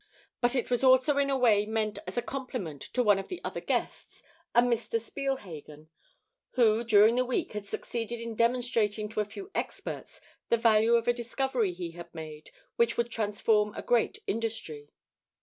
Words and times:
But 0.41 0.55
it 0.55 0.71
was 0.71 0.83
also 0.83 1.19
in 1.19 1.29
a 1.29 1.37
way 1.37 1.67
meant 1.67 1.99
as 2.07 2.17
a 2.17 2.23
compliment 2.23 2.81
to 2.93 3.03
one 3.03 3.19
of 3.19 3.27
the 3.27 3.39
other 3.43 3.61
guests, 3.61 4.23
a 4.55 4.61
Mr. 4.63 4.99
Spielhagen, 4.99 5.89
who, 6.53 6.83
during 6.83 7.17
the 7.17 7.23
week, 7.23 7.51
had 7.53 7.67
succeeded 7.67 8.19
in 8.19 8.33
demonstrating 8.35 9.09
to 9.09 9.19
a 9.19 9.25
few 9.25 9.51
experts 9.53 10.19
the 10.49 10.57
value 10.57 10.95
of 10.95 11.07
a 11.07 11.13
discovery 11.13 11.71
he 11.71 11.91
had 11.91 12.11
made 12.15 12.49
which 12.77 12.97
would 12.97 13.11
transform 13.11 13.75
a 13.75 13.83
great 13.83 14.23
industry. 14.25 14.89